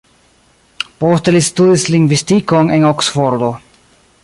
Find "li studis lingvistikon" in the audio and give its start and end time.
1.35-2.73